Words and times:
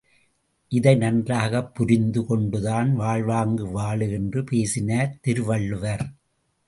இதை 0.67 0.95
நன்றாகப் 0.95 1.75
புரிந்து 1.75 2.25
கொண்டுதான் 2.25 2.95
வாழ்வாங்கு 2.95 3.67
வாழு 3.67 4.11
என்று 4.11 4.43
பேசினார் 4.43 5.17
திருவள்ளுவர். 5.21 6.11